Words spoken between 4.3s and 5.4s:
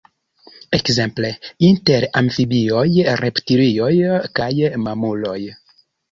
kaj mamuloj.